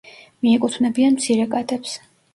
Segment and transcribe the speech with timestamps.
[0.45, 1.97] მიეკუთვნებიან მცირე კატებს.